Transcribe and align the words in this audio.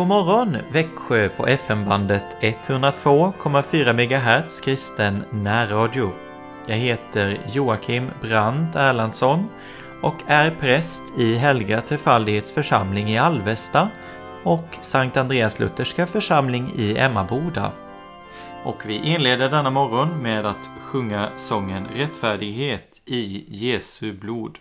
God 0.00 0.08
morgon 0.08 0.56
Växjö 0.72 1.28
på 1.28 1.46
FM-bandet 1.46 2.36
102,4 2.40 3.92
MHz 3.92 4.60
kristen 4.60 5.24
närradio. 5.30 6.12
Jag 6.66 6.76
heter 6.76 7.38
Joakim 7.52 8.10
Brandt 8.22 8.76
Erlandsson 8.76 9.48
och 10.02 10.14
är 10.26 10.50
präst 10.50 11.02
i 11.18 11.34
Helga 11.34 11.80
Trefaldighets 11.80 12.52
församling 12.52 13.08
i 13.08 13.18
Alvesta 13.18 13.88
och 14.42 14.78
Sankt 14.80 15.16
Andreas 15.16 15.58
Lutherska 15.58 16.06
församling 16.06 16.72
i 16.76 16.98
Emmaboda. 16.98 17.72
Och 18.64 18.82
vi 18.86 18.94
inleder 18.94 19.50
denna 19.50 19.70
morgon 19.70 20.22
med 20.22 20.46
att 20.46 20.70
sjunga 20.80 21.28
sången 21.36 21.86
Rättfärdighet 21.94 23.02
i 23.04 23.44
Jesu 23.48 24.12
blod. 24.12 24.58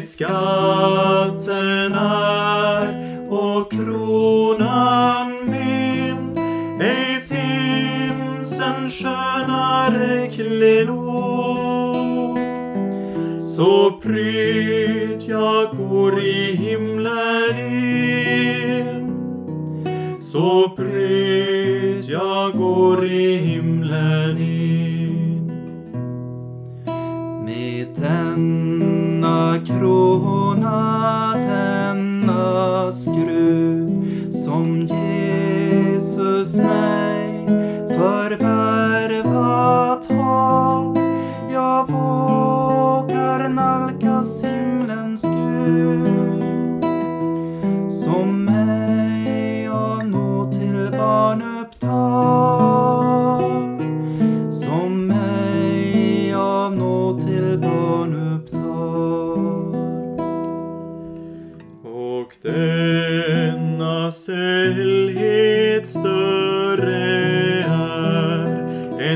Det 0.00 0.06
skatten 0.06 1.92
är 1.92 3.30
och 3.30 3.72
kronan 3.72 5.32
min. 5.50 6.38
Ej 6.80 7.20
finns 7.20 8.60
en 8.60 8.90
skönare 8.90 10.26
klenod. 10.26 11.60
Så 13.40 13.90
pryd 14.02 15.22
jag 15.22 15.76
går 15.76 16.22
i 16.22 16.56
himlen 16.56 17.58
in, 17.58 19.12
så 20.20 20.68
pryd 20.76 22.04
jag 22.04 22.52
går 22.52 23.04
i 23.04 23.36
himlen 23.36 24.38
in. 24.38 25.52
Med 27.44 27.86
den 27.96 28.59
macro 29.50 30.09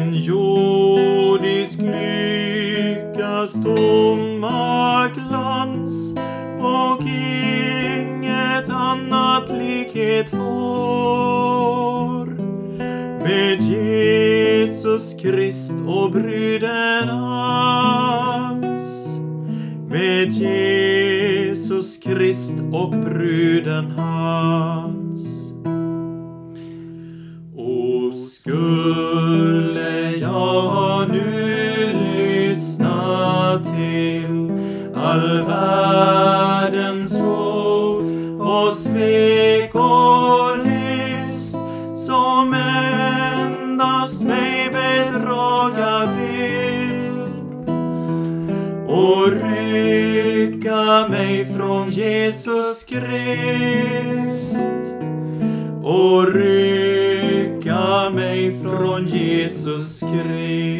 En 0.04 0.14
jordisk 0.14 1.78
lyckas 1.78 3.52
tomma 3.52 5.08
glans 5.08 6.14
och 6.60 7.00
inget 7.02 8.68
annat 8.68 9.50
likhet 9.50 10.30
får 10.30 12.26
med 13.22 13.62
Jesus 13.62 15.14
Krist 15.22 15.74
och 15.86 16.10
bruden 16.10 17.08
hans 17.08 17.98
med 19.88 20.32
Jesus 20.32 21.96
Krist 21.98 22.54
och 22.72 22.90
bruden 22.90 23.90
hans. 23.90 24.73
Jesus 52.94 54.56
och 55.82 56.34
rycka 56.34 58.10
mig 58.10 58.62
från 58.62 59.06
Jesus 59.06 60.00
Krist. 60.00 60.73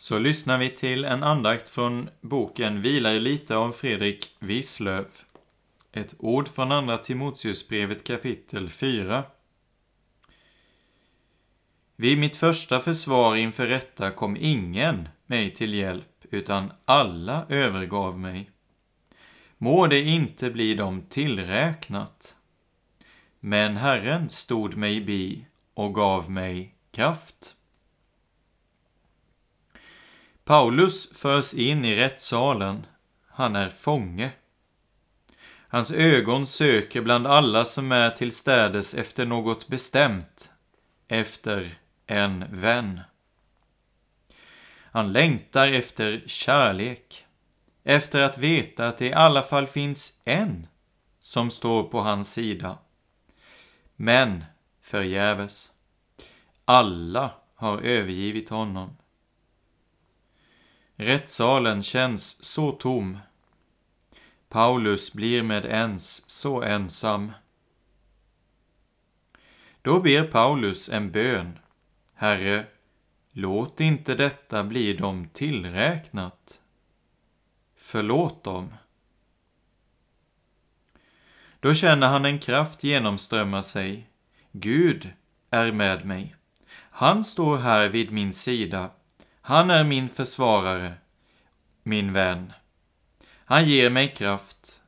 Så 0.00 0.18
lyssnar 0.18 0.58
vi 0.58 0.70
till 0.70 1.04
en 1.04 1.22
andakt 1.22 1.70
från 1.70 2.10
boken 2.20 2.82
Vilar 2.82 3.14
lite 3.14 3.56
av 3.56 3.72
Fredrik 3.72 4.36
Wislöf. 4.38 5.24
Ett 5.92 6.14
ord 6.18 6.48
från 6.48 6.72
Andra 6.72 6.98
Timoteusbrevet 6.98 8.04
kapitel 8.04 8.68
4. 8.68 9.24
Vid 11.96 12.18
mitt 12.18 12.36
första 12.36 12.80
försvar 12.80 13.36
inför 13.36 13.66
rätta 13.66 14.10
kom 14.10 14.36
ingen 14.36 15.08
mig 15.26 15.54
till 15.54 15.74
hjälp, 15.74 16.24
utan 16.30 16.72
alla 16.84 17.46
övergav 17.48 18.18
mig. 18.18 18.50
må 19.58 19.86
det 19.86 20.00
inte 20.00 20.50
bli 20.50 20.74
dem 20.74 21.02
tillräknat. 21.08 22.34
Men 23.40 23.76
Herren 23.76 24.28
stod 24.28 24.76
mig 24.76 25.00
bi 25.00 25.46
och 25.74 25.94
gav 25.94 26.30
mig 26.30 26.74
kraft. 26.90 27.56
Paulus 30.50 31.12
förs 31.12 31.54
in 31.54 31.84
i 31.84 31.96
rättssalen. 31.96 32.86
Han 33.28 33.56
är 33.56 33.68
fånge. 33.68 34.30
Hans 35.68 35.92
ögon 35.92 36.46
söker 36.46 37.02
bland 37.02 37.26
alla 37.26 37.64
som 37.64 37.92
är 37.92 38.10
tillstädes 38.10 38.94
efter 38.94 39.26
något 39.26 39.68
bestämt, 39.68 40.50
efter 41.08 41.74
en 42.06 42.44
vän. 42.50 43.00
Han 44.92 45.12
längtar 45.12 45.72
efter 45.72 46.22
kärlek, 46.26 47.26
efter 47.84 48.22
att 48.22 48.38
veta 48.38 48.88
att 48.88 48.98
det 48.98 49.06
i 49.06 49.12
alla 49.12 49.42
fall 49.42 49.66
finns 49.66 50.18
en 50.24 50.66
som 51.20 51.50
står 51.50 51.82
på 51.82 52.00
hans 52.00 52.32
sida. 52.32 52.78
Men 53.96 54.44
förgäves. 54.82 55.72
Alla 56.64 57.30
har 57.54 57.78
övergivit 57.78 58.48
honom. 58.48 58.96
Rättssalen 61.00 61.82
känns 61.82 62.44
så 62.44 62.72
tom. 62.72 63.18
Paulus 64.48 65.12
blir 65.12 65.42
med 65.42 65.64
ens 65.64 66.30
så 66.30 66.62
ensam. 66.62 67.32
Då 69.82 70.00
ber 70.00 70.24
Paulus 70.24 70.88
en 70.88 71.10
bön. 71.10 71.58
Herre, 72.14 72.66
låt 73.32 73.80
inte 73.80 74.14
detta 74.14 74.64
bli 74.64 74.92
dem 74.92 75.28
tillräknat. 75.32 76.60
Förlåt 77.76 78.44
dem. 78.44 78.74
Då 81.60 81.74
känner 81.74 82.08
han 82.08 82.24
en 82.24 82.38
kraft 82.38 82.84
genomströmma 82.84 83.62
sig. 83.62 84.08
Gud 84.52 85.12
är 85.50 85.72
med 85.72 86.06
mig. 86.06 86.36
Han 86.74 87.24
står 87.24 87.58
här 87.58 87.88
vid 87.88 88.12
min 88.12 88.32
sida. 88.32 88.90
Han 89.50 89.70
är 89.70 89.84
min 89.84 90.08
försvarare, 90.08 90.94
min 91.82 92.12
vän. 92.12 92.52
Han 93.44 93.64
ger 93.64 93.90
mig 93.90 94.14
kraft. 94.14 94.82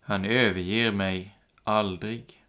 Han 0.00 0.24
överger 0.24 0.92
mig 0.92 1.38
aldrig. 1.64 2.44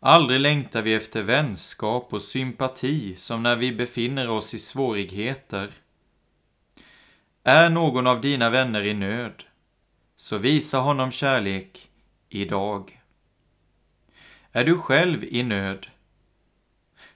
Aldrig 0.00 0.40
längtar 0.40 0.82
vi 0.82 0.94
efter 0.94 1.22
vänskap 1.22 2.12
och 2.12 2.22
sympati 2.22 3.16
som 3.16 3.42
när 3.42 3.56
vi 3.56 3.72
befinner 3.72 4.30
oss 4.30 4.54
i 4.54 4.58
svårigheter. 4.58 5.70
Är 7.44 7.70
någon 7.70 8.06
av 8.06 8.20
dina 8.20 8.50
vänner 8.50 8.86
i 8.86 8.94
nöd, 8.94 9.44
så 10.16 10.38
visa 10.38 10.78
honom 10.78 11.10
kärlek 11.10 11.90
idag. 12.28 13.00
Är 14.52 14.64
du 14.64 14.78
själv 14.78 15.24
i 15.24 15.42
nöd, 15.42 15.86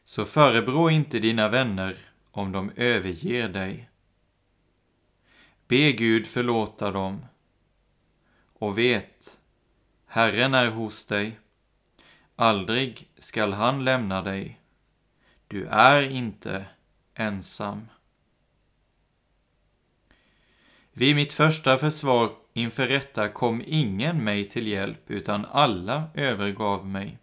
så 0.06 0.25
förebrå 0.25 0.91
inte 0.91 1.19
dina 1.19 1.49
vänner 1.49 1.97
om 2.31 2.53
de 2.53 2.70
överger 2.76 3.49
dig. 3.49 3.91
Be 5.69 5.93
Gud 5.93 6.26
förlåta 6.26 6.91
dem 6.91 7.26
och 8.53 8.79
vet, 8.79 9.38
Herren 10.06 10.55
är 10.55 10.70
hos 10.70 11.06
dig. 11.06 11.38
Aldrig 12.37 13.08
skall 13.19 13.53
han 13.53 13.85
lämna 13.85 14.23
dig. 14.23 14.61
Du 15.49 15.67
är 15.67 16.11
inte 16.11 16.64
ensam. 17.14 17.88
Vid 20.93 21.17
mitt 21.17 21.32
första 21.32 21.79
försvar 21.79 22.32
inför 22.52 22.87
rätta 22.87 23.29
kom 23.29 23.62
ingen 23.67 24.25
mig 24.25 24.44
till 24.44 24.67
hjälp, 24.67 25.11
utan 25.11 25.44
alla 25.44 26.11
övergav 26.14 26.87
mig. 26.87 27.19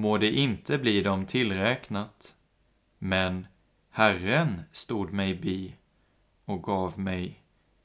Må 0.00 0.18
det 0.18 0.30
inte 0.30 0.78
bli 0.78 1.02
dem 1.02 1.26
tillräknat. 1.26 2.34
Men 2.98 3.46
Herren 3.90 4.62
stod 4.72 5.12
mig 5.12 5.34
bi 5.34 5.74
och 6.44 6.62
gav 6.62 7.00
mig 7.00 7.42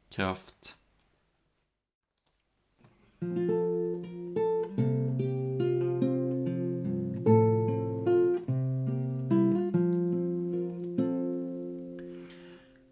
kraft. 0.10 0.76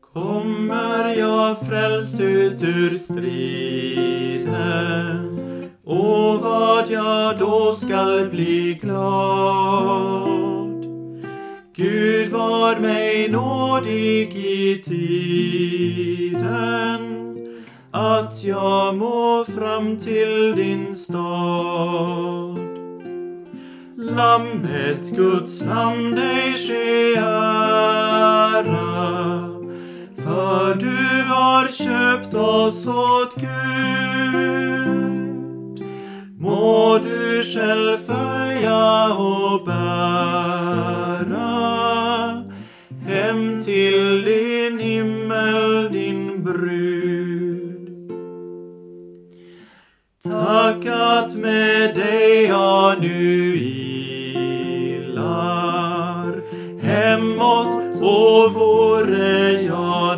Kommer 0.02 1.16
jag 1.16 1.60
frälst 1.60 2.20
ut 2.20 2.64
ur 2.64 2.96
striden 2.96 4.54
och 5.86 6.40
vad 6.42 6.92
jag 6.92 7.38
då 7.38 7.72
skall 7.72 8.30
bli 8.30 8.80
glad. 8.82 10.44
Gud 11.76 12.32
var 12.32 12.80
mig 12.80 13.30
nådig 13.30 14.36
i 14.36 14.82
tiden 14.82 16.44
att 17.92 18.44
jag 18.44 18.96
må 18.96 19.46
fram 19.56 19.98
till 19.98 20.54
din 20.56 20.96
stad. 20.96 22.58
Lammet, 23.98 25.12
Guds 25.16 25.62
namn 25.62 26.12
dig 26.12 26.54
ske 26.54 27.16
ära, 27.16 27.34
för 30.16 30.76
du 30.76 31.24
har 31.24 31.68
köpt 31.68 32.34
oss 32.34 32.88
åt 32.88 33.36
Gud. 33.36 34.73
Må 36.44 37.00
du 37.04 37.44
själv 37.44 37.98
följa 37.98 39.14
och 39.14 39.66
bära 39.66 39.84
hem 43.08 43.62
till 43.62 44.24
din 44.26 44.80
himmel, 44.80 45.90
din 45.92 46.44
brud. 46.44 47.90
Tack 50.24 50.86
att 50.86 51.36
med 51.36 51.96
dig 51.96 52.44
jag 52.44 53.02
nu 53.02 53.56
ilar 53.56 54.84
hemåt 56.82 58.02
och 58.02 58.54
vore 58.54 59.62
jag 59.62 60.13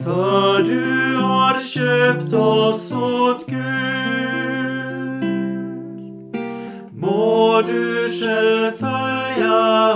För 0.03 0.63
du 0.63 1.15
har 1.15 1.59
köpt 1.59 2.33
oss 2.33 2.93
åt 2.93 3.45
Gud. 3.47 3.65
Må 6.91 7.61
du 7.65 8.09
själv 8.09 8.71
följa 8.71 9.93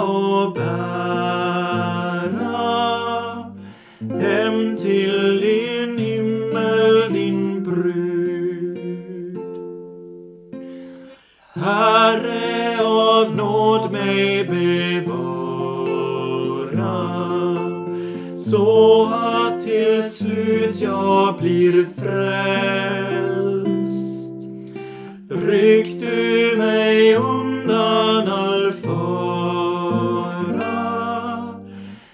så 18.60 19.06
att 19.06 19.60
till 19.60 20.04
slut 20.04 20.82
jag 20.82 21.38
blir 21.38 21.86
frälst. 22.02 23.14
Ryck 25.30 26.00
du 26.00 26.56
mig 26.58 27.16
undan 27.16 28.28
all 28.28 28.72
fara 28.72 30.40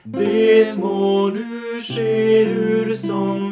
det 0.04 0.78
må 0.78 1.28
nu 1.28 1.82
ske 1.82 2.44
hur 2.44 2.94
som 2.94 3.45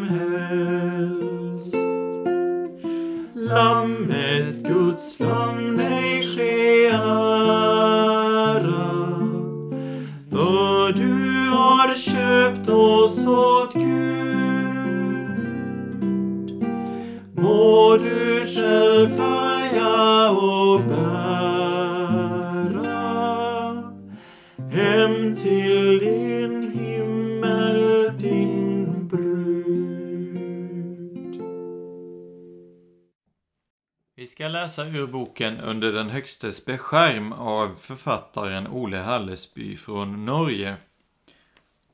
ska 34.44 34.50
läsa 34.50 34.86
ur 34.86 35.08
boken 35.08 35.60
Under 35.60 35.92
den 35.92 36.10
högstes 36.10 36.66
beskärm 36.66 37.34
av 37.34 37.76
författaren 37.76 38.68
Ole 38.68 38.98
Hallesby 38.98 39.78
från 39.78 40.26
Norge. 40.26 40.76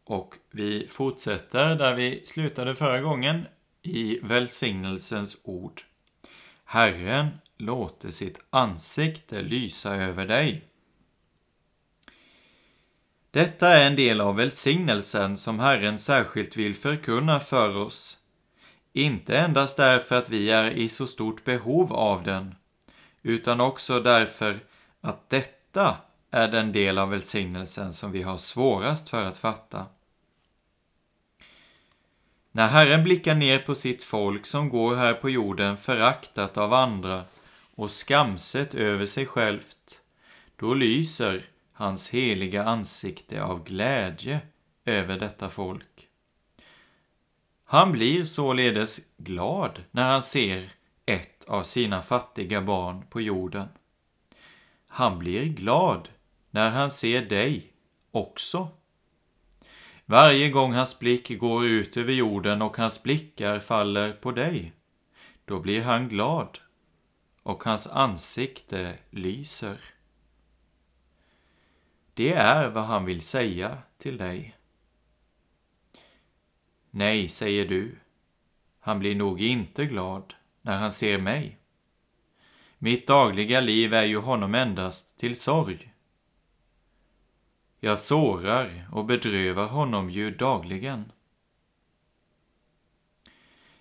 Och 0.04 0.36
vi 0.52 0.88
fortsätter 0.88 1.76
där 1.76 1.96
vi 1.96 2.22
slutade 2.26 2.76
förra 2.76 3.02
gången 3.02 3.46
i 3.82 4.20
välsignelsens 4.24 5.38
ord. 5.44 5.82
Herren 6.64 7.28
låter 7.58 8.10
sitt 8.10 8.40
ansikte 8.50 9.42
lysa 9.42 9.96
över 9.96 10.28
dig. 10.28 10.64
Detta 13.32 13.68
är 13.68 13.88
en 13.88 13.96
del 13.96 14.22
av 14.22 14.36
välsignelsen 14.36 15.38
som 15.38 15.60
Herren 15.60 16.00
särskilt 16.00 16.58
vill 16.58 16.76
förkunna 16.76 17.40
för 17.40 17.78
oss. 17.78 18.19
Inte 19.00 19.38
endast 19.38 19.78
därför 19.78 20.16
att 20.16 20.30
vi 20.30 20.50
är 20.50 20.72
i 20.72 20.90
så 20.90 21.08
stort 21.08 21.44
behov 21.44 21.94
av 21.94 22.24
den, 22.24 22.56
utan 23.22 23.62
också 23.62 24.00
därför 24.00 24.60
att 25.02 25.30
detta 25.30 25.98
är 26.32 26.48
den 26.48 26.72
del 26.72 26.98
av 26.98 27.10
välsignelsen 27.10 27.94
som 27.94 28.12
vi 28.12 28.22
har 28.22 28.38
svårast 28.38 29.10
för 29.10 29.26
att 29.26 29.38
fatta. 29.38 29.86
När 32.52 32.68
Herren 32.68 33.04
blickar 33.04 33.36
ner 33.36 33.60
på 33.60 33.76
sitt 33.76 34.04
folk 34.04 34.46
som 34.46 34.70
går 34.70 34.96
här 34.96 35.14
på 35.14 35.30
jorden 35.30 35.78
föraktat 35.78 36.58
av 36.58 36.74
andra 36.74 37.24
och 37.76 37.92
skamset 37.92 38.76
över 38.76 39.06
sig 39.06 39.26
självt, 39.26 40.02
då 40.56 40.74
lyser 40.74 41.42
hans 41.74 42.10
heliga 42.10 42.64
ansikte 42.64 43.44
av 43.44 43.64
glädje 43.64 44.40
över 44.86 45.20
detta 45.20 45.50
folk. 45.50 45.99
Han 47.72 47.92
blir 47.92 48.26
således 48.26 49.00
glad 49.18 49.84
när 49.92 50.04
han 50.04 50.22
ser 50.22 50.72
ett 51.06 51.46
av 51.48 51.64
sina 51.64 52.02
fattiga 52.02 52.62
barn 52.62 53.06
på 53.10 53.22
jorden. 53.22 53.68
Han 54.88 55.20
blir 55.20 55.46
glad 55.46 56.10
när 56.50 56.70
han 56.70 56.90
ser 56.90 57.22
dig 57.22 57.74
också. 58.12 58.68
Varje 60.06 60.50
gång 60.50 60.74
hans 60.74 61.00
blick 61.00 61.40
går 61.40 61.66
ut 61.66 61.98
över 61.98 62.14
jorden 62.14 62.62
och 62.62 62.78
hans 62.78 63.04
blickar 63.04 63.60
faller 63.60 64.14
på 64.14 64.32
dig, 64.32 64.74
då 65.46 65.60
blir 65.60 65.84
han 65.84 66.10
glad 66.10 66.60
och 67.44 67.64
hans 67.64 67.88
ansikte 67.88 68.98
lyser. 69.10 69.78
Det 72.14 72.34
är 72.34 72.70
vad 72.70 72.84
han 72.84 73.06
vill 73.06 73.22
säga 73.22 73.78
till 73.98 74.18
dig. 74.18 74.59
Nej, 76.92 77.30
säger 77.30 77.66
du. 77.68 77.96
Han 78.80 79.00
blir 79.00 79.16
nog 79.16 79.42
inte 79.42 79.86
glad 79.86 80.34
när 80.62 80.78
han 80.78 80.92
ser 80.92 81.18
mig. 81.18 81.58
Mitt 82.78 83.08
dagliga 83.08 83.60
liv 83.60 83.94
är 83.94 84.06
ju 84.06 84.18
honom 84.18 84.56
endast 84.56 85.20
till 85.20 85.36
sorg. 85.36 85.94
Jag 87.80 88.00
sårar 88.00 88.88
och 88.92 89.06
bedrövar 89.06 89.68
honom 89.68 90.10
ju 90.10 90.32
dagligen. 90.32 91.12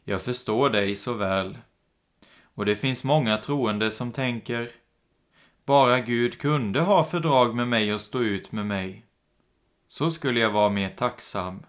Jag 0.04 0.22
förstår 0.22 0.70
dig 0.70 0.96
så 0.96 1.12
väl, 1.12 1.58
och 2.42 2.66
det 2.66 2.76
finns 2.76 3.04
många 3.04 3.36
troende 3.36 3.90
som 3.90 4.12
tänker 4.12 4.70
bara 5.64 6.00
Gud 6.00 6.38
kunde 6.38 6.80
ha 6.80 7.04
fördrag 7.04 7.54
med 7.54 7.68
mig 7.68 7.94
och 7.94 8.00
stå 8.00 8.20
ut 8.20 8.52
med 8.52 8.66
mig, 8.66 9.06
så 9.88 10.10
skulle 10.10 10.40
jag 10.40 10.50
vara 10.50 10.68
mer 10.68 10.90
tacksam. 10.90 11.62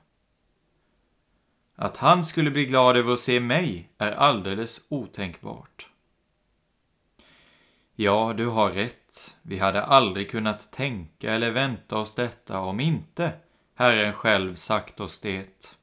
Att 1.81 1.98
han 1.98 2.24
skulle 2.24 2.51
bli 2.51 2.65
glad 2.65 2.98
över 2.98 3.13
att 3.13 3.19
se 3.19 3.39
mig 3.39 3.89
är 3.98 4.12
alldeles 4.12 4.86
otänkbart. 4.89 5.88
Ja, 7.95 8.33
du 8.38 8.48
har 8.48 8.71
rätt. 8.71 9.36
Vi 9.41 9.59
hade 9.59 9.83
aldrig 9.83 10.31
kunnat 10.31 10.71
tänka 10.71 11.33
eller 11.33 11.51
vänta 11.51 11.98
oss 11.98 12.15
detta 12.15 12.59
om 12.59 12.79
inte 12.79 13.31
Herren 13.75 14.13
själv 14.13 14.55
sagt 14.55 15.00
oss 15.00 15.19
det. 15.19 15.75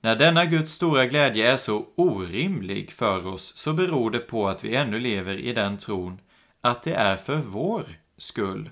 När 0.00 0.16
denna 0.16 0.44
Guds 0.44 0.72
stora 0.72 1.06
glädje 1.06 1.52
är 1.52 1.56
så 1.56 1.86
orimlig 1.96 2.92
för 2.92 3.26
oss 3.26 3.56
så 3.56 3.72
beror 3.72 4.10
det 4.10 4.18
på 4.18 4.48
att 4.48 4.64
vi 4.64 4.76
ännu 4.76 4.98
lever 4.98 5.36
i 5.36 5.52
den 5.52 5.78
tron 5.78 6.20
att 6.60 6.82
det 6.82 6.94
är 6.94 7.16
för 7.16 7.36
vår 7.36 7.84
skull. 8.18 8.70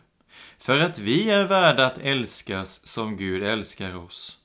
För 0.58 0.80
att 0.80 0.98
vi 0.98 1.30
är 1.30 1.44
värda 1.44 1.86
att 1.86 1.98
älskas 1.98 2.86
som 2.86 3.16
Gud 3.16 3.42
älskar 3.42 3.96
oss. 3.96 4.40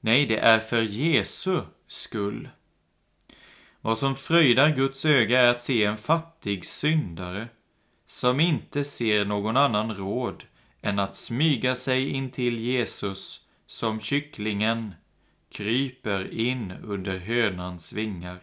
Nej, 0.00 0.26
det 0.26 0.38
är 0.38 0.58
för 0.58 0.82
Jesu 0.82 1.60
skull. 1.86 2.48
Vad 3.80 3.98
som 3.98 4.16
fröjdar 4.16 4.76
Guds 4.76 5.04
öga 5.04 5.40
är 5.40 5.50
att 5.50 5.62
se 5.62 5.84
en 5.84 5.96
fattig 5.96 6.64
syndare 6.64 7.48
som 8.04 8.40
inte 8.40 8.84
ser 8.84 9.24
någon 9.24 9.56
annan 9.56 9.94
råd 9.94 10.44
än 10.80 10.98
att 10.98 11.16
smyga 11.16 11.74
sig 11.74 12.08
in 12.08 12.30
till 12.30 12.58
Jesus 12.58 13.40
som 13.66 14.00
kycklingen 14.00 14.94
kryper 15.52 16.32
in 16.32 16.72
under 16.82 17.18
hönans 17.18 17.92
vingar. 17.92 18.40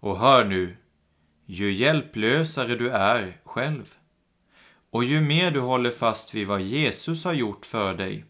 Och 0.00 0.18
hör 0.18 0.44
nu, 0.44 0.76
ju 1.46 1.72
hjälplösare 1.72 2.76
du 2.76 2.90
är 2.90 3.40
själv 3.44 3.94
och 4.90 5.04
ju 5.04 5.20
mer 5.20 5.50
du 5.50 5.60
håller 5.60 5.90
fast 5.90 6.34
vid 6.34 6.46
vad 6.46 6.60
Jesus 6.60 7.24
har 7.24 7.32
gjort 7.32 7.66
för 7.66 7.94
dig, 7.94 8.24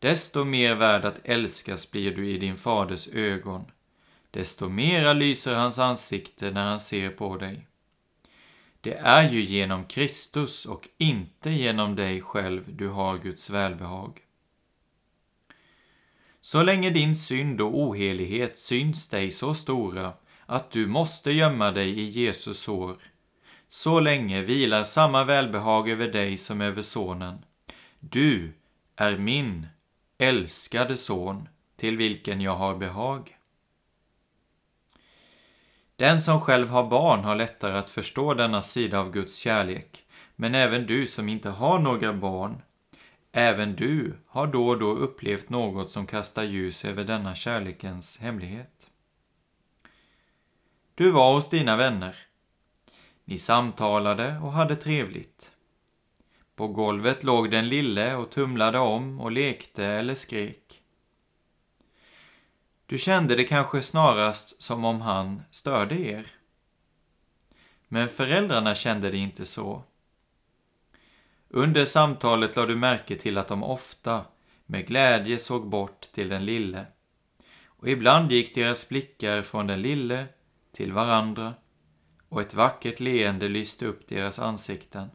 desto 0.00 0.44
mer 0.44 0.74
värd 0.74 1.04
att 1.04 1.20
älskas 1.24 1.90
blir 1.90 2.16
du 2.16 2.28
i 2.28 2.38
din 2.38 2.56
faders 2.56 3.08
ögon. 3.08 3.64
Desto 4.30 4.68
mera 4.68 5.12
lyser 5.12 5.54
hans 5.54 5.78
ansikte 5.78 6.50
när 6.50 6.64
han 6.64 6.80
ser 6.80 7.10
på 7.10 7.36
dig. 7.36 7.66
Det 8.80 8.94
är 8.94 9.28
ju 9.28 9.40
genom 9.40 9.84
Kristus 9.84 10.66
och 10.66 10.88
inte 10.98 11.50
genom 11.50 11.94
dig 11.96 12.20
själv 12.20 12.76
du 12.76 12.88
har 12.88 13.18
Guds 13.18 13.50
välbehag. 13.50 14.20
Så 16.40 16.62
länge 16.62 16.90
din 16.90 17.14
synd 17.14 17.60
och 17.60 17.78
ohelighet 17.78 18.58
syns 18.58 19.08
dig 19.08 19.30
så 19.30 19.54
stora 19.54 20.12
att 20.46 20.70
du 20.70 20.86
måste 20.86 21.32
gömma 21.32 21.70
dig 21.70 22.00
i 22.00 22.04
Jesus 22.04 22.60
sår, 22.60 22.96
så 23.68 24.00
länge 24.00 24.42
vilar 24.42 24.84
samma 24.84 25.24
välbehag 25.24 25.88
över 25.90 26.08
dig 26.08 26.38
som 26.38 26.60
över 26.60 26.82
sonen. 26.82 27.44
Du 28.00 28.52
är 28.96 29.18
min 29.18 29.66
älskade 30.20 30.96
son, 30.96 31.48
till 31.76 31.96
vilken 31.96 32.40
jag 32.40 32.56
har 32.56 32.76
behag. 32.76 33.36
Den 35.96 36.20
som 36.20 36.40
själv 36.40 36.70
har 36.70 36.84
barn 36.84 37.24
har 37.24 37.34
lättare 37.34 37.78
att 37.78 37.90
förstå 37.90 38.34
denna 38.34 38.62
sida 38.62 39.00
av 39.00 39.12
Guds 39.12 39.36
kärlek, 39.36 40.06
men 40.36 40.54
även 40.54 40.86
du 40.86 41.06
som 41.06 41.28
inte 41.28 41.50
har 41.50 41.78
några 41.78 42.12
barn 42.12 42.62
Även 43.32 43.76
du 43.76 44.16
har 44.26 44.46
då 44.46 44.68
och 44.68 44.78
då 44.78 44.90
upplevt 44.90 45.48
något 45.48 45.90
som 45.90 46.06
kastar 46.06 46.42
ljus 46.42 46.84
över 46.84 47.04
denna 47.04 47.34
kärlekens 47.34 48.18
hemlighet. 48.18 48.90
Du 50.94 51.10
var 51.10 51.34
hos 51.34 51.48
dina 51.48 51.76
vänner. 51.76 52.16
Ni 53.24 53.38
samtalade 53.38 54.38
och 54.38 54.52
hade 54.52 54.76
trevligt. 54.76 55.52
På 56.60 56.68
golvet 56.68 57.24
låg 57.24 57.50
den 57.50 57.68
lille 57.68 58.14
och 58.14 58.30
tumlade 58.30 58.78
om 58.78 59.20
och 59.20 59.32
lekte 59.32 59.84
eller 59.84 60.14
skrek. 60.14 60.80
Du 62.86 62.98
kände 62.98 63.36
det 63.36 63.44
kanske 63.44 63.82
snarast 63.82 64.62
som 64.62 64.84
om 64.84 65.00
han 65.00 65.42
störde 65.50 66.00
er. 66.00 66.26
Men 67.88 68.08
föräldrarna 68.08 68.74
kände 68.74 69.10
det 69.10 69.16
inte 69.16 69.46
så. 69.46 69.82
Under 71.48 71.84
samtalet 71.84 72.56
lade 72.56 72.72
du 72.72 72.76
märke 72.76 73.16
till 73.16 73.38
att 73.38 73.48
de 73.48 73.64
ofta 73.64 74.24
med 74.66 74.86
glädje 74.86 75.38
såg 75.38 75.68
bort 75.68 76.00
till 76.12 76.28
den 76.28 76.44
lille. 76.44 76.86
Och 77.66 77.88
ibland 77.88 78.32
gick 78.32 78.54
deras 78.54 78.88
blickar 78.88 79.42
från 79.42 79.66
den 79.66 79.82
lille 79.82 80.26
till 80.72 80.92
varandra 80.92 81.54
och 82.28 82.40
ett 82.40 82.54
vackert 82.54 83.00
leende 83.00 83.48
lyste 83.48 83.86
upp 83.86 84.08
deras 84.08 84.38
ansikten. 84.38 85.10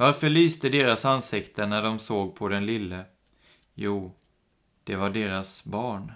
Varför 0.00 0.28
lyste 0.28 0.68
deras 0.68 1.04
ansikten 1.04 1.70
när 1.70 1.82
de 1.82 1.98
såg 1.98 2.36
på 2.36 2.48
den 2.48 2.66
lille? 2.66 3.04
Jo, 3.74 4.14
det 4.84 4.96
var 4.96 5.10
deras 5.10 5.64
barn. 5.64 6.12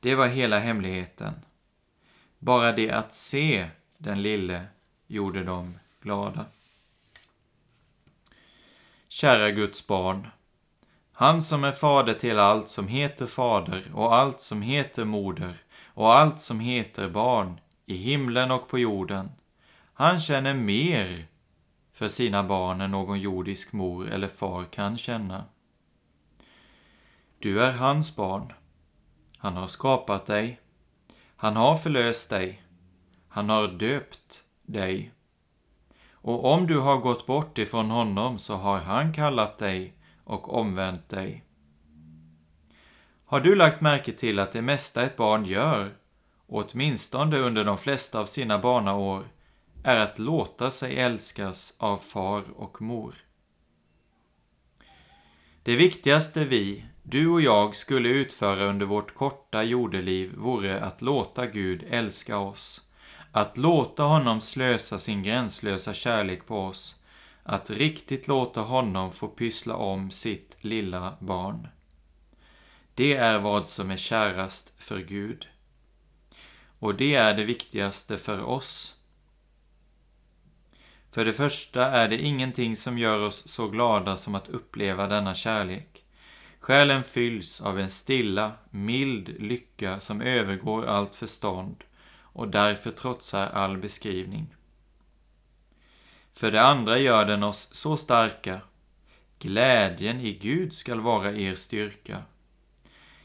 Det 0.00 0.14
var 0.14 0.28
hela 0.28 0.58
hemligheten. 0.58 1.34
Bara 2.38 2.72
det 2.72 2.90
att 2.90 3.12
se 3.14 3.68
den 3.98 4.22
lille 4.22 4.66
gjorde 5.06 5.44
dem 5.44 5.78
glada. 6.00 6.44
Kära 9.08 9.50
Guds 9.50 9.86
barn. 9.86 10.28
Han 11.12 11.42
som 11.42 11.64
är 11.64 11.72
fader 11.72 12.14
till 12.14 12.38
allt 12.38 12.68
som 12.68 12.88
heter 12.88 13.26
fader 13.26 13.82
och 13.94 14.14
allt 14.14 14.40
som 14.40 14.62
heter 14.62 15.04
moder 15.04 15.54
och 15.84 16.14
allt 16.14 16.40
som 16.40 16.60
heter 16.60 17.08
barn 17.08 17.60
i 17.86 17.96
himlen 17.96 18.50
och 18.50 18.68
på 18.68 18.78
jorden. 18.78 19.30
Han 19.92 20.20
känner 20.20 20.54
mer 20.54 21.26
för 21.96 22.08
sina 22.08 22.42
barn 22.42 22.80
än 22.80 22.90
någon 22.90 23.20
jordisk 23.20 23.72
mor 23.72 24.08
eller 24.08 24.28
far 24.28 24.64
kan 24.64 24.98
känna. 24.98 25.44
Du 27.38 27.62
är 27.62 27.72
hans 27.72 28.16
barn. 28.16 28.52
Han 29.38 29.56
har 29.56 29.66
skapat 29.66 30.26
dig. 30.26 30.60
Han 31.36 31.56
har 31.56 31.76
förlöst 31.76 32.30
dig. 32.30 32.62
Han 33.28 33.50
har 33.50 33.68
döpt 33.68 34.42
dig. 34.62 35.12
Och 36.10 36.44
om 36.44 36.66
du 36.66 36.78
har 36.78 36.96
gått 36.96 37.26
bort 37.26 37.58
ifrån 37.58 37.90
honom 37.90 38.38
så 38.38 38.56
har 38.56 38.78
han 38.78 39.12
kallat 39.12 39.58
dig 39.58 39.94
och 40.24 40.54
omvänt 40.54 41.08
dig. 41.08 41.44
Har 43.24 43.40
du 43.40 43.54
lagt 43.54 43.80
märke 43.80 44.12
till 44.12 44.38
att 44.38 44.52
det 44.52 44.62
mesta 44.62 45.02
ett 45.02 45.16
barn 45.16 45.44
gör, 45.44 45.96
åtminstone 46.46 47.38
under 47.38 47.64
de 47.64 47.78
flesta 47.78 48.20
av 48.20 48.26
sina 48.26 48.58
barnaår, 48.58 49.24
är 49.86 49.96
att 49.96 50.18
låta 50.18 50.70
sig 50.70 50.96
älskas 50.96 51.74
av 51.78 51.96
far 51.96 52.44
och 52.56 52.82
mor? 52.82 53.14
Det 55.62 55.76
viktigaste 55.76 56.44
vi, 56.44 56.84
du 57.02 57.28
och 57.28 57.40
jag, 57.40 57.76
skulle 57.76 58.08
utföra 58.08 58.64
under 58.64 58.86
vårt 58.86 59.14
korta 59.14 59.62
jordeliv 59.62 60.34
vore 60.36 60.80
att 60.80 61.02
låta 61.02 61.46
Gud 61.46 61.84
älska 61.90 62.38
oss. 62.38 62.82
Att 63.32 63.56
låta 63.56 64.02
honom 64.02 64.40
slösa 64.40 64.98
sin 64.98 65.22
gränslösa 65.22 65.94
kärlek 65.94 66.46
på 66.46 66.60
oss. 66.60 66.96
Att 67.42 67.70
riktigt 67.70 68.28
låta 68.28 68.60
honom 68.60 69.12
få 69.12 69.28
pyssla 69.28 69.76
om 69.76 70.10
sitt 70.10 70.56
lilla 70.60 71.16
barn. 71.20 71.68
Det 72.94 73.14
är 73.14 73.38
vad 73.38 73.66
som 73.66 73.90
är 73.90 73.96
kärast 73.96 74.72
för 74.76 74.98
Gud. 74.98 75.48
Och 76.78 76.94
det 76.94 77.14
är 77.14 77.34
det 77.34 77.44
viktigaste 77.44 78.18
för 78.18 78.42
oss. 78.42 78.95
För 81.16 81.24
det 81.24 81.32
första 81.32 81.84
är 81.84 82.08
det 82.08 82.18
ingenting 82.18 82.76
som 82.76 82.98
gör 82.98 83.18
oss 83.18 83.48
så 83.48 83.68
glada 83.68 84.16
som 84.16 84.34
att 84.34 84.48
uppleva 84.48 85.06
denna 85.06 85.34
kärlek. 85.34 86.04
Själen 86.60 87.04
fylls 87.04 87.60
av 87.60 87.80
en 87.80 87.90
stilla, 87.90 88.52
mild 88.70 89.28
lycka 89.38 90.00
som 90.00 90.20
övergår 90.20 90.86
allt 90.86 91.16
förstånd 91.16 91.84
och 92.20 92.48
därför 92.48 92.90
trotsar 92.90 93.46
all 93.46 93.78
beskrivning. 93.78 94.54
För 96.34 96.50
det 96.50 96.62
andra 96.62 96.98
gör 96.98 97.24
den 97.24 97.42
oss 97.42 97.68
så 97.72 97.96
starka. 97.96 98.60
Glädjen 99.38 100.20
i 100.20 100.32
Gud 100.32 100.74
skall 100.74 101.00
vara 101.00 101.32
er 101.32 101.54
styrka. 101.54 102.22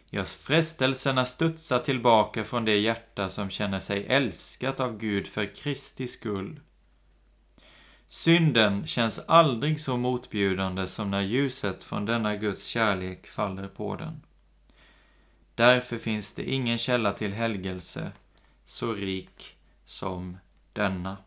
Ja, 0.10 0.26
frestelserna 0.26 1.26
studsar 1.26 1.80
tillbaka 1.80 2.44
från 2.44 2.66
det 2.66 2.78
hjärta 2.78 3.30
som 3.30 3.50
känner 3.50 3.80
sig 3.80 4.06
älskat 4.08 4.80
av 4.80 4.98
Gud 4.98 5.28
för 5.28 5.56
Kristi 5.56 6.08
skull. 6.08 6.60
Synden 8.12 8.88
känns 8.88 9.20
aldrig 9.20 9.82
så 9.82 9.98
motbjudande 9.98 10.88
som 10.88 11.12
när 11.12 11.22
ljuset 11.22 11.84
från 11.84 12.06
denna 12.06 12.36
Guds 12.36 12.66
kärlek 12.66 13.28
faller 13.28 13.68
på 13.68 13.96
den. 13.96 14.22
Därför 15.56 15.98
finns 15.98 16.34
det 16.34 16.52
ingen 16.52 16.78
källa 16.78 17.12
till 17.14 17.34
helgelse 17.34 18.12
så 18.66 18.94
rik 18.94 19.56
som 19.86 20.38
denna. 20.74 21.18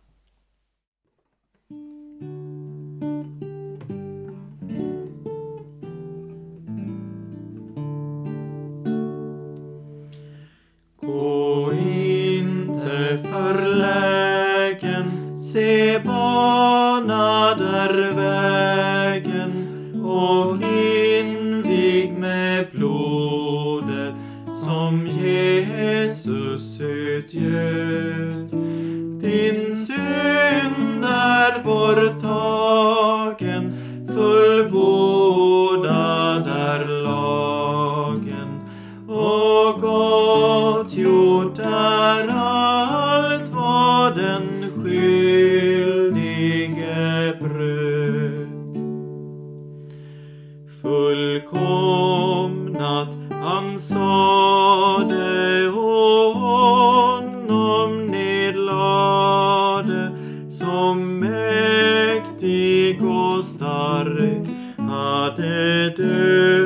Som 60.84 61.18
mäktig 61.18 63.02
och 63.02 63.44
stark 63.44 64.48
hade 64.78 65.90
döden 65.90 66.63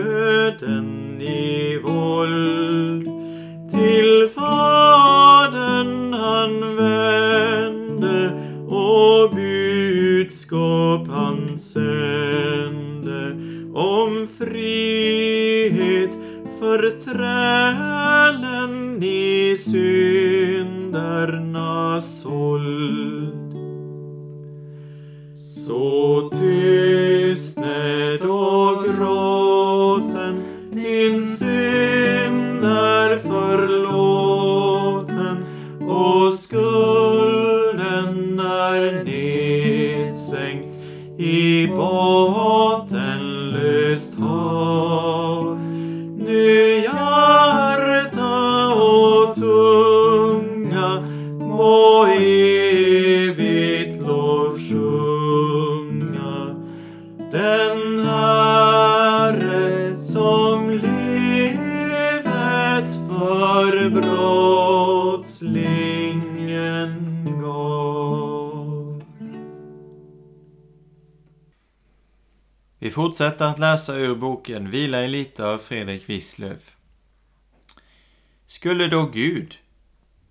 fortsätter 73.09 73.44
att 73.44 73.59
läsa 73.59 73.94
ur 73.94 74.14
boken 74.14 74.71
Vila 74.71 75.05
i 75.05 75.09
lite 75.09 75.47
av 75.47 75.59
Fredrik 75.59 76.09
Wislöf. 76.09 76.77
Skulle 78.47 78.87
då 78.87 79.07
Gud 79.07 79.59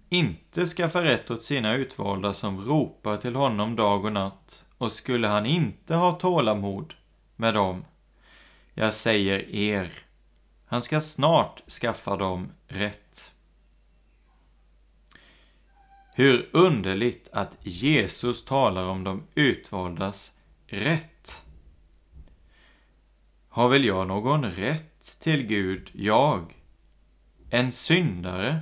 inte 0.10 0.66
skaffa 0.66 1.04
rätt 1.04 1.32
åt 1.32 1.44
sina 1.44 1.74
utvalda 1.74 2.34
som 2.34 2.66
ropar 2.66 3.18
till 3.18 3.36
honom 3.36 3.76
dag 3.76 4.06
och 4.06 4.12
natt 4.14 4.66
och 4.78 4.92
skulle 4.92 5.28
han 5.28 5.46
inte 5.46 5.96
ha 5.96 6.12
tålamod 6.12 6.94
med 7.36 7.54
dem, 7.54 7.86
jag 8.74 8.94
säger 8.94 9.56
er, 9.56 9.92
han 10.66 10.82
ska 10.82 11.02
snart 11.02 11.72
skaffa 11.72 12.18
dem 12.18 12.50
rätt. 12.68 13.32
Hur 16.16 16.50
underligt 16.52 17.30
att 17.32 17.58
Jesus 17.62 18.46
talar 18.46 18.84
om 18.84 19.04
de 19.04 19.24
utvaldas 19.36 20.34
rätt. 20.68 21.42
Har 23.58 23.70
väl 23.70 23.86
jag 23.86 24.08
någon 24.08 24.52
rätt 24.52 25.20
till 25.20 25.44
Gud, 25.44 25.90
jag? 25.94 26.56
En 27.50 27.72
syndare, 27.72 28.60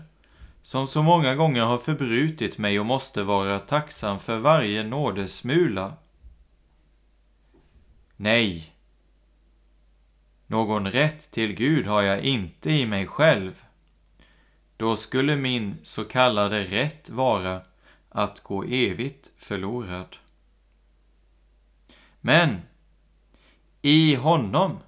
som 0.61 0.87
så 0.87 1.03
många 1.03 1.35
gånger 1.35 1.61
har 1.63 1.77
förbrutit 1.77 2.57
mig 2.57 2.79
och 2.79 2.85
måste 2.85 3.23
vara 3.23 3.59
tacksam 3.59 4.19
för 4.19 4.37
varje 4.37 4.83
nådesmula? 4.83 5.93
Nej, 8.15 8.73
någon 10.47 10.91
rätt 10.91 11.31
till 11.31 11.53
Gud 11.53 11.87
har 11.87 12.01
jag 12.01 12.21
inte 12.21 12.71
i 12.71 12.85
mig 12.85 13.07
själv. 13.07 13.63
Då 14.77 14.97
skulle 14.97 15.35
min 15.35 15.77
så 15.83 16.03
kallade 16.03 16.63
rätt 16.63 17.09
vara 17.09 17.61
att 18.09 18.43
gå 18.43 18.63
evigt 18.63 19.31
förlorad. 19.37 20.15
Men 22.21 22.61
i 23.81 24.15
honom, 24.15 24.79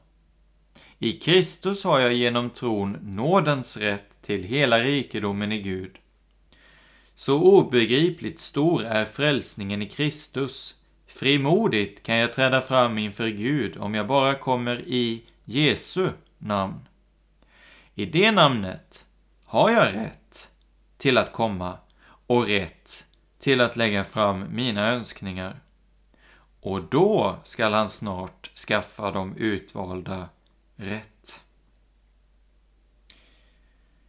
i 1.00 1.12
Kristus 1.12 1.84
har 1.84 2.00
jag 2.00 2.14
genom 2.14 2.50
tron 2.50 2.98
nådens 3.02 3.78
rätt 3.78 4.22
till 4.22 4.44
hela 4.44 4.80
rikedomen 4.80 5.52
i 5.52 5.62
Gud. 5.62 5.98
Så 7.16 7.42
obegripligt 7.42 8.40
stor 8.40 8.84
är 8.84 9.06
frälsningen 9.06 9.82
i 9.82 9.90
Kristus. 9.90 10.76
Frimodigt 11.08 12.04
kan 12.04 12.16
jag 12.16 12.34
träda 12.34 12.62
fram 12.62 12.98
inför 12.98 13.28
Gud 13.28 13.78
om 13.78 13.96
jag 13.96 14.08
bara 14.08 14.34
kommer 14.34 14.82
i 14.88 15.24
Jesu 15.44 16.10
namn. 16.38 16.88
I 17.96 18.06
det 18.06 18.32
namnet 18.32 19.06
har 19.46 19.72
jag 19.72 19.96
rätt 19.96 20.50
till 20.98 21.18
att 21.18 21.32
komma 21.32 21.78
och 22.28 22.48
rätt 22.48 23.06
till 23.40 23.62
att 23.62 23.76
lägga 23.76 24.04
fram 24.04 24.46
mina 24.52 24.90
önskningar. 24.90 25.60
Och 26.62 26.84
då 26.84 27.40
skall 27.44 27.74
han 27.74 27.90
snart 27.90 28.52
skaffa 28.56 29.12
de 29.12 29.38
utvalda 29.38 30.30
rätt. 30.78 31.42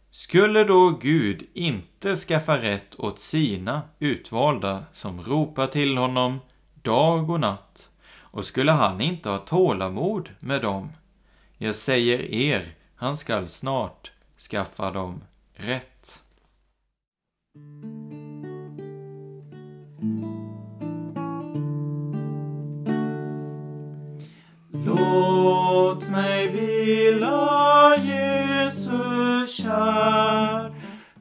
Skulle 0.09 0.63
då 0.63 0.89
Gud 0.89 1.47
inte 1.53 2.17
skaffa 2.17 2.57
rätt 2.57 2.95
åt 2.95 3.19
sina 3.19 3.81
utvalda 3.99 4.83
som 4.91 5.21
ropar 5.21 5.67
till 5.67 5.97
honom 5.97 6.39
dag 6.81 7.29
och 7.29 7.39
natt, 7.39 7.89
och 8.09 8.45
skulle 8.45 8.71
han 8.71 9.01
inte 9.01 9.29
ha 9.29 9.37
tålamod 9.37 10.29
med 10.39 10.61
dem, 10.61 10.91
jag 11.57 11.75
säger 11.75 12.33
er, 12.33 12.75
han 12.95 13.17
skall 13.17 13.47
snart 13.47 14.11
skaffa 14.51 14.91
dem 14.91 15.21
rätt. 15.53 16.19
Låt 24.85 26.09
mig 26.09 26.38
vila 26.89 27.95
Jesus 28.09 29.55
kär 29.57 30.71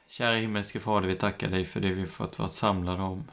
Kära 0.09 0.35
himmelske 0.37 0.81
Fader, 0.81 1.09
vi 1.09 1.15
tackar 1.15 1.49
dig 1.49 1.65
för 1.65 1.81
det 1.81 1.93
vi 1.93 2.07
fått 2.07 2.39
vara 2.39 2.49
samlade 2.49 3.03
om. 3.03 3.25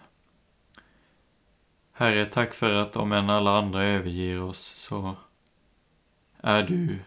Herre, 1.91 2.25
tack 2.25 2.53
för 2.53 2.73
att 2.73 2.95
om 2.95 3.11
än 3.11 3.29
alla 3.29 3.57
andra 3.57 3.83
överger 3.83 4.41
oss 4.41 4.59
så 4.59 5.15
är 6.37 6.63
du 6.63 6.99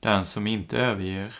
den 0.00 0.24
som 0.24 0.46
inte 0.46 0.78
överger. 0.78 1.34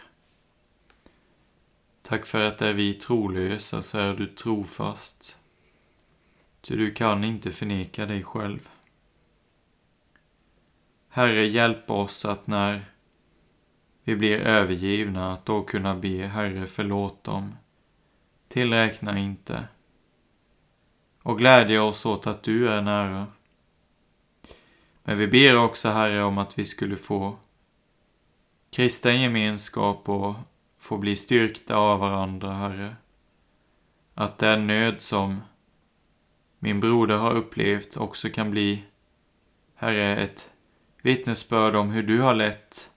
Tack 2.02 2.26
för 2.26 2.40
att 2.40 2.62
är 2.62 2.72
vi 2.72 2.94
trolösa 2.94 3.82
så 3.82 3.98
är 3.98 4.14
du 4.14 4.26
trofast. 4.26 5.38
Ty 6.60 6.76
du 6.76 6.94
kan 6.94 7.24
inte 7.24 7.50
förneka 7.50 8.06
dig 8.06 8.22
själv. 8.22 8.68
Herre, 11.08 11.46
hjälp 11.46 11.90
oss 11.90 12.24
att 12.24 12.46
när 12.46 12.84
vi 14.06 14.16
blir 14.16 14.38
övergivna, 14.38 15.32
att 15.32 15.46
då 15.46 15.62
kunna 15.62 15.94
be 15.94 16.26
Herre 16.26 16.66
förlåt 16.66 17.24
dem. 17.24 17.56
Tillräkna 18.48 19.18
inte. 19.18 19.64
Och 21.22 21.38
glädja 21.38 21.82
oss 21.82 22.06
åt 22.06 22.26
att 22.26 22.42
du 22.42 22.68
är 22.68 22.82
nära. 22.82 23.26
Men 25.04 25.18
vi 25.18 25.26
ber 25.26 25.58
också 25.58 25.88
Herre 25.88 26.22
om 26.22 26.38
att 26.38 26.58
vi 26.58 26.64
skulle 26.64 26.96
få 26.96 27.36
kristen 28.70 29.20
gemenskap 29.20 30.08
och 30.08 30.34
få 30.78 30.98
bli 30.98 31.16
styrkta 31.16 31.76
av 31.76 32.00
varandra, 32.00 32.52
Herre. 32.52 32.96
Att 34.14 34.38
den 34.38 34.66
nöd 34.66 35.02
som 35.02 35.40
min 36.58 36.80
broder 36.80 37.16
har 37.16 37.34
upplevt 37.34 37.96
också 37.96 38.30
kan 38.30 38.50
bli, 38.50 38.84
Herre, 39.74 40.16
ett 40.16 40.52
vittnesbörd 41.02 41.76
om 41.76 41.90
hur 41.90 42.02
du 42.02 42.20
har 42.20 42.34
lett 42.34 42.90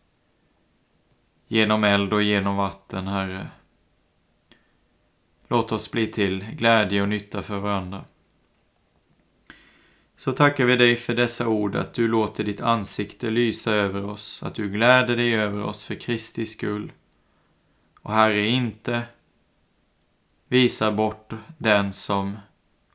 genom 1.52 1.84
eld 1.84 2.14
och 2.14 2.24
genom 2.24 2.56
vatten, 2.56 3.08
Herre. 3.08 3.48
Låt 5.48 5.72
oss 5.72 5.92
bli 5.92 6.08
till 6.08 6.46
glädje 6.46 7.02
och 7.02 7.10
nytta 7.10 7.42
för 7.42 7.60
varandra. 7.60 8.06
Så 10.18 10.32
tackar 10.32 10.66
vi 10.66 10.76
dig 10.76 10.96
för 10.96 11.16
dessa 11.16 11.48
ord, 11.48 11.76
att 11.76 11.94
du 11.94 12.08
låter 12.08 12.44
ditt 12.44 12.62
ansikte 12.62 13.30
lysa 13.30 13.72
över 13.72 14.06
oss, 14.06 14.44
att 14.44 14.56
du 14.56 14.70
gläder 14.70 15.16
dig 15.16 15.36
över 15.36 15.64
oss 15.64 15.84
för 15.84 15.96
Kristi 15.96 16.46
skull. 16.46 16.92
Och 18.02 18.14
Herre, 18.14 18.48
inte 18.48 19.02
visa 20.48 20.92
bort 20.92 21.34
den 21.58 21.94
som 21.94 22.38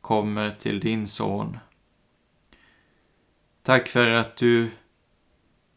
kommer 0.01 0.51
till 0.51 0.81
din 0.81 1.07
son. 1.07 1.59
Tack 3.62 3.88
för 3.88 4.11
att 4.11 4.37
du 4.37 4.71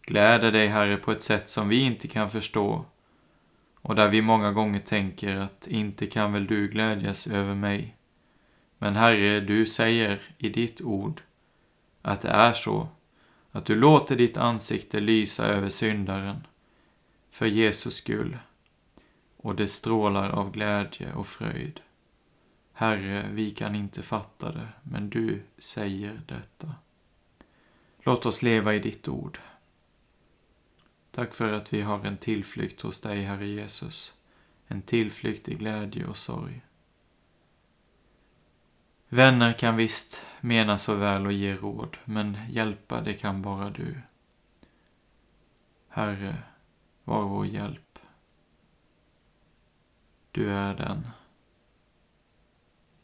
gläder 0.08 0.52
dig, 0.52 0.68
Herre, 0.68 0.98
på 0.98 1.12
ett 1.12 1.24
sätt 1.24 1.50
som 1.50 1.70
vi 1.70 1.82
inte 1.82 2.08
kan 2.08 2.30
förstå 2.30 2.86
och 3.82 3.96
där 3.96 4.08
vi 4.08 4.22
många 4.22 4.52
gånger 4.52 4.80
tänker 4.80 5.36
att 5.36 5.68
inte 5.68 6.08
kan 6.08 6.34
väl 6.34 6.48
du 6.48 6.68
glädjas 6.68 7.28
över 7.28 7.56
mig. 7.56 7.96
Men 8.78 8.96
Herre, 8.96 9.40
du 9.40 9.66
säger 9.66 10.22
i 10.38 10.50
ditt 10.50 10.82
ord 10.82 11.22
att 12.02 12.22
det 12.22 12.30
är 12.30 12.54
så, 12.54 12.88
att 13.52 13.66
du 13.66 13.76
låter 13.76 14.16
ditt 14.16 14.38
ansikte 14.38 15.00
lysa 15.00 15.46
över 15.46 15.70
syndaren 15.70 16.48
för 17.32 17.46
Jesus 17.46 17.96
skull 17.96 18.38
och 19.38 19.56
det 19.56 19.68
strålar 19.68 20.30
av 20.30 20.52
glädje 20.52 21.14
och 21.14 21.28
fröjd. 21.28 21.80
Herre, 22.74 23.30
vi 23.34 23.52
kan 23.52 23.76
inte 23.76 24.02
fatta 24.02 24.52
det, 24.52 24.68
men 24.84 25.10
du 25.10 25.44
säger 25.58 26.22
detta. 26.26 26.76
Låt 28.04 28.26
oss 28.26 28.42
leva 28.42 28.74
i 28.74 28.80
ditt 28.80 29.08
ord. 29.08 29.40
Tack 31.18 31.34
för 31.34 31.54
att 31.54 31.74
vi 31.74 31.82
har 31.82 32.06
en 32.06 32.18
tillflykt 32.18 32.82
hos 32.82 33.02
dig, 33.02 33.24
Herre 33.24 33.48
Jesus. 33.48 34.14
En 34.68 34.82
tillflykt 34.82 35.50
i 35.50 35.54
glädje 35.54 36.06
och 36.06 36.18
sorg. 36.18 36.62
Vänner 39.10 39.54
kan 39.54 39.76
visst 39.76 40.22
mena 40.42 40.78
så 40.78 40.96
väl 40.96 41.26
och 41.26 41.32
ge 41.32 41.56
råd, 41.56 41.98
men 42.06 42.38
hjälpa 42.50 43.02
det 43.02 43.14
kan 43.14 43.42
bara 43.42 43.70
du. 43.70 44.02
Herre, 45.88 46.38
var 47.04 47.24
vår 47.24 47.46
hjälp. 47.46 48.00
Du 50.32 50.54
är 50.54 50.74
den. 50.74 51.08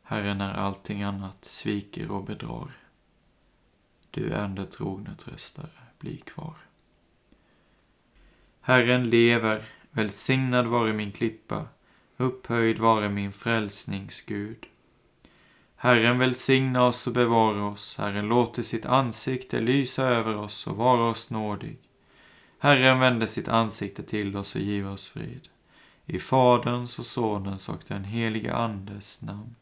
Herre, 0.03 0.33
när 0.33 0.53
allting 0.53 1.03
annat 1.03 1.45
sviker 1.45 2.11
och 2.11 2.23
bedrar. 2.23 2.71
Du 4.11 4.33
ende 4.33 4.65
trogne 4.65 5.15
tröstare, 5.15 5.81
bli 5.99 6.17
kvar. 6.17 6.57
Herren 8.65 9.09
lever, 9.09 9.61
välsignad 9.91 10.67
vare 10.67 10.93
min 10.93 11.11
klippa, 11.11 11.65
upphöjd 12.17 12.79
vare 12.79 13.09
min 13.09 13.31
frälsnings 13.31 14.21
Gud. 14.21 14.65
Herren 15.75 16.19
välsigna 16.19 16.83
oss 16.83 17.07
och 17.07 17.13
bevara 17.13 17.65
oss. 17.65 17.97
Herren 17.97 18.27
låter 18.27 18.63
sitt 18.63 18.85
ansikte 18.85 19.59
lysa 19.59 20.03
över 20.03 20.35
oss 20.35 20.67
och 20.67 20.77
vara 20.77 21.09
oss 21.09 21.29
nådig. 21.29 21.77
Herren 22.59 22.99
vände 22.99 23.27
sitt 23.27 23.47
ansikte 23.47 24.03
till 24.03 24.37
oss 24.37 24.55
och 24.55 24.61
giv 24.61 24.87
oss 24.87 25.07
frid. 25.07 25.47
I 26.05 26.19
Faderns 26.19 26.99
och 26.99 27.05
Sonens 27.05 27.69
och 27.69 27.81
den 27.87 28.03
helige 28.03 28.53
Andes 28.53 29.21
namn. 29.21 29.55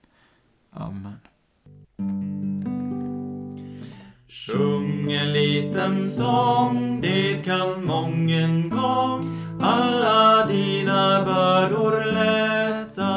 Amen. 0.71 1.19
Sjung 4.33 5.11
en 5.11 5.33
liten 5.33 6.07
sång, 6.07 7.01
det 7.01 7.45
kan 7.45 7.85
mången 7.85 8.69
gång 8.69 9.37
alla 9.61 10.45
dina 10.45 11.25
bördor 11.25 12.05
lätta. 12.05 13.11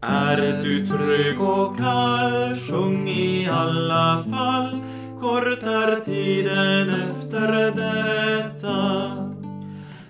Är 0.00 0.62
du 0.62 0.86
trög 0.86 1.40
och 1.40 1.78
kall, 1.78 2.56
sjung 2.56 3.08
i 3.08 3.48
alla 3.50 4.24
fall, 4.32 4.80
kort 5.20 5.62
är 5.62 6.04
tiden 6.04 6.88
efter 6.88 7.70
detta. 7.70 9.10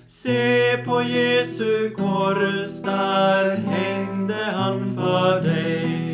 Se 0.07 0.77
på 0.85 1.03
Jesu 1.03 1.91
kors, 1.91 2.83
där 2.83 3.57
hängde 3.57 4.45
han 4.55 4.95
för 4.97 5.41
dig. 5.41 6.05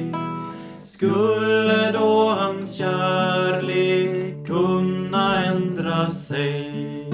Skulle 1.01 1.93
då 1.93 2.29
han 2.29 2.50
kärlek 2.81 4.47
kunna 4.47 5.45
ändra 5.45 6.11
sig? 6.11 7.11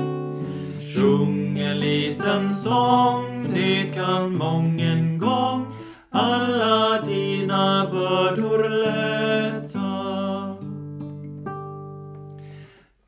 Sjung 0.95 1.59
en 1.59 1.81
liten 1.81 2.51
sång, 2.51 3.47
det 3.55 3.83
kan 3.95 4.37
mången 4.37 5.19
gång 5.19 5.67
alla 6.11 7.01
dina 7.03 7.87
bördor 7.93 8.69
lätta. 8.69 9.87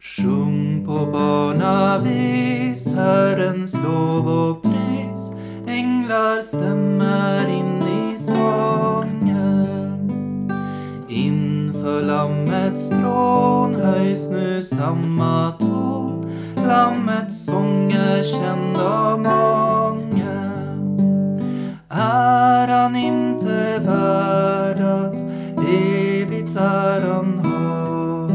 Sjung 0.00 0.86
på 0.86 1.06
barnavis 1.12 2.92
Herrens 2.92 3.74
lov 3.84 4.28
och 4.28 4.62
pris. 4.62 5.32
Änglar 5.66 6.42
stämmer 6.42 6.97
Lammets 12.68 12.88
tron 12.88 13.74
höjs 13.74 14.28
nu 14.30 14.62
samma 14.62 15.52
ton. 15.60 16.30
Lammets 16.56 17.44
sång 17.44 17.92
är 17.92 18.22
känd 18.22 18.76
av 18.76 19.20
många. 19.20 20.52
Är 21.88 22.68
han 22.68 22.96
inte 22.96 23.78
värd 23.78 24.80
att 24.80 25.20
evigt 25.68 26.56
äran 26.56 27.38
ha? 27.38 28.28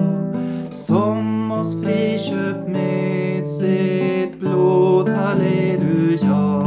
Som 0.71 1.51
oss 1.51 1.83
friköpt 1.83 2.67
med 2.67 3.47
sitt 3.47 4.39
blod, 4.39 5.09
halleluja. 5.09 6.63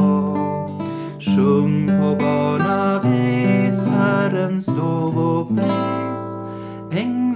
Sjung 1.21 1.87
på 1.87 2.25
barnavis 2.25 3.87
Herrens 3.87 4.69
lov 4.69 5.19
och 5.19 5.49
pris. 5.49 5.86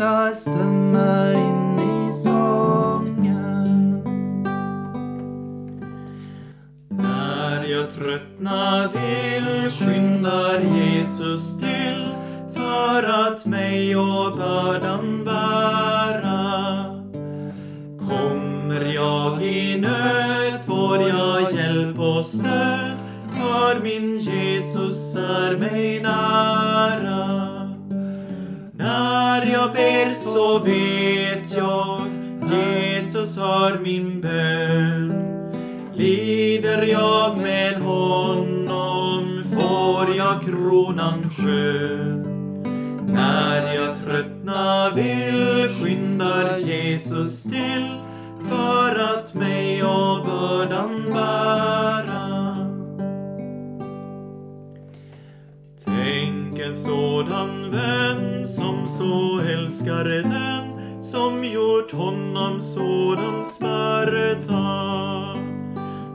Änglar 0.00 0.32
stämmer 0.32 1.32
in 1.34 1.78
i 1.78 2.12
sången. 2.12 4.02
När 6.88 7.64
jag 7.64 7.90
tröttnar 7.90 8.88
vill 8.88 9.70
skyndar 9.70 10.60
Jesus 10.60 11.58
till 11.58 12.08
för 12.54 13.02
att 13.02 13.46
mig 13.46 13.96
och 13.96 14.36
bördan 14.36 15.24
bära. 15.24 16.84
Kommer 17.98 18.94
jag 18.94 19.42
i 19.42 19.80
nöd 19.80 20.64
får 20.66 21.08
jag 21.08 21.52
hjälp 21.52 21.98
och 21.98 22.26
stöd 22.26 22.96
för 23.30 23.80
min 23.82 24.18
Jesus 24.18 25.16
är 25.16 25.56
mig 25.56 26.00
nära. 26.02 27.39
Så 30.50 30.58
vet 30.58 31.52
jag 31.56 32.00
Jesus 32.50 33.38
hör 33.38 33.78
min 33.78 34.20
bön. 34.20 35.12
Lider 35.94 36.82
jag 36.82 37.38
med 37.38 37.74
honom 37.74 39.44
får 39.44 40.16
jag 40.16 40.42
kronan 40.42 41.30
skön. 41.30 42.22
När 43.06 43.74
jag 43.74 44.02
tröttna 44.04 44.90
vill 44.94 45.68
skyndar 45.68 46.56
Jesus 46.58 47.42
till 47.42 48.00
för 48.48 48.98
att 48.98 49.34
mig 49.34 49.82
och 49.82 50.26
bördan 50.26 51.04
bära. 51.12 52.56
Tänk 55.84 56.58
en 56.58 56.74
sådan 56.74 57.70
vän 57.70 58.46
som 58.46 58.86
så 58.86 59.40
älskar 59.40 60.04
dig 60.04 60.22
honom 62.00 62.60
sådan 62.60 63.44
smärta. 63.44 64.64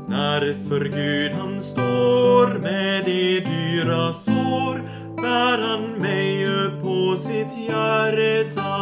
När 0.08 0.70
för 0.70 0.86
Gud 0.86 1.32
han 1.32 1.62
står 1.62 2.60
med 2.60 3.06
de 3.06 3.40
dyra 3.40 4.14
sår 4.14 4.82
bär 5.22 5.58
han 5.68 5.82
mig 6.02 6.48
upp 6.48 6.82
på 6.82 7.18
sitt 7.18 7.58
hjärta. 7.68 8.76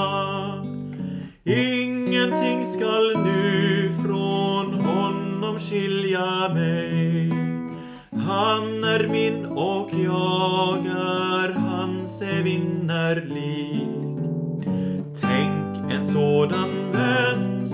Ingenting 1.44 2.66
skall 2.66 3.18
nu 3.24 3.92
från 4.06 4.74
honom 4.74 5.60
skilja 5.60 6.50
mig. 6.54 7.30
Han 8.12 8.84
är 8.84 9.08
min 9.08 9.46
och 9.46 9.90
jag 9.94 10.86
är 10.86 11.54
hans 11.54 12.22
evinnerlig. 12.22 13.88
Tänk 15.22 15.92
en 15.92 16.06
sådan 16.06 16.83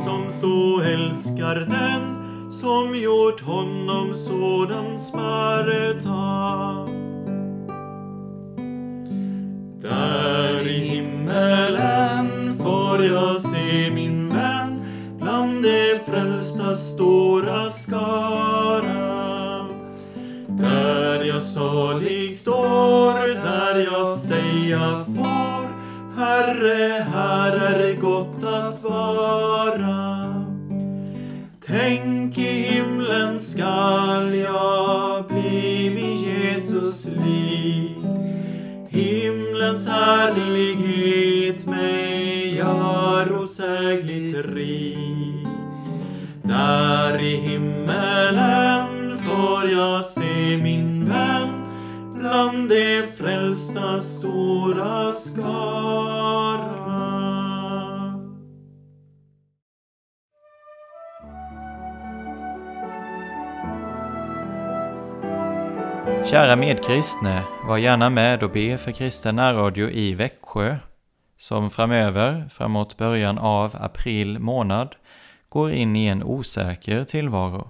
som 0.03 0.31
så 0.31 0.81
älskar 0.81 1.55
den 1.55 2.19
som 2.51 2.95
gjort 2.95 3.41
honom 3.41 4.13
sådan 4.13 4.99
smärta. 4.99 6.87
Där 9.81 10.67
i 10.67 10.79
himmelen 10.79 12.57
får 12.57 13.05
jag 13.05 13.41
se 13.41 13.91
min 13.91 14.29
vän 14.29 14.81
bland 15.17 15.63
de 15.63 15.99
frälsta 16.05 16.75
stora 16.75 17.71
skara. 17.71 19.65
Där 20.47 21.23
jag 21.25 21.43
salig 21.43 22.37
står, 22.37 23.27
där 23.27 23.79
jag 23.91 24.17
säga 24.17 25.05
får 25.05 25.49
Herre, 26.19 27.05
här 27.13 27.79
är 27.79 27.95
gott 27.95 28.43
att 28.43 28.83
vara. 28.83 29.68
Tänk 31.71 32.37
i 32.37 32.61
himlen 32.61 33.39
skall 33.39 34.35
jag 34.35 35.27
bli 35.27 35.91
min 35.95 36.17
Jesus 36.17 37.11
lik. 37.11 37.97
Himlens 38.89 39.87
härlighet 39.87 41.65
mig 41.67 42.55
gör 42.55 43.43
osägligt 43.43 44.45
rik. 44.45 45.47
Där 46.43 47.21
i 47.21 47.35
himmelen 47.35 49.17
får 49.17 49.69
jag 49.69 50.05
se 50.05 50.57
min 50.57 51.05
vän 51.05 51.49
bland 52.15 52.69
de 52.69 53.03
frälsta 53.17 54.01
stora 54.01 55.11
skar. 55.11 55.78
Kära 66.29 66.55
medkristne, 66.55 67.43
var 67.63 67.77
gärna 67.77 68.09
med 68.09 68.43
och 68.43 68.51
be 68.51 68.77
för 68.77 68.91
kristen 68.91 69.35
närradio 69.35 69.89
i 69.89 70.13
Växjö, 70.13 70.77
som 71.37 71.69
framöver, 71.69 72.49
framåt 72.51 72.97
början 72.97 73.37
av 73.37 73.75
april 73.79 74.39
månad, 74.39 74.95
går 75.49 75.71
in 75.71 75.95
i 75.95 76.05
en 76.05 76.23
osäker 76.23 77.03
tillvaro. 77.03 77.69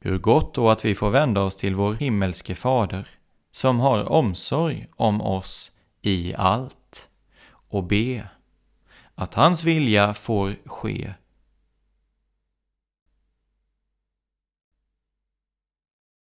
Hur 0.00 0.18
gott 0.18 0.54
då 0.54 0.70
att 0.70 0.84
vi 0.84 0.94
får 0.94 1.10
vända 1.10 1.40
oss 1.40 1.56
till 1.56 1.74
vår 1.74 1.94
himmelske 1.94 2.54
Fader, 2.54 3.08
som 3.52 3.80
har 3.80 4.12
omsorg 4.12 4.86
om 4.96 5.20
oss 5.20 5.72
i 6.02 6.34
allt, 6.34 7.08
och 7.68 7.84
be 7.84 8.28
att 9.14 9.34
hans 9.34 9.64
vilja 9.64 10.14
får 10.14 10.54
ske 10.66 11.14